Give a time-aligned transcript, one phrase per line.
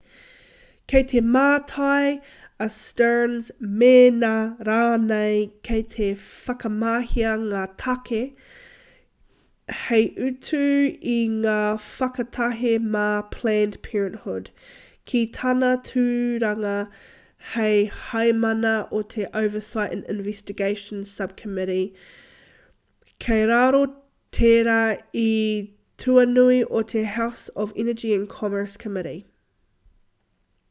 [0.93, 2.21] kei te mātai
[2.63, 3.45] a stearns
[3.81, 4.31] mēnā
[4.69, 8.19] rānei kei te whakamahia ngā tāke
[9.83, 10.59] hei utu
[11.13, 13.05] i ngā whakatahe mā
[13.37, 14.51] planned parenthood
[15.13, 16.75] ki tāna tūranga
[17.53, 17.79] hei
[18.11, 23.85] heamana o te oversight and investigations subcommittee kei raro
[24.39, 24.81] tērā
[25.25, 25.75] i te
[26.09, 27.49] tuanui o te house
[27.85, 29.21] energy and commerce committee